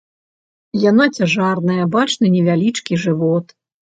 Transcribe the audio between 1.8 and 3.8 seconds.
бачны невялічкі жывот.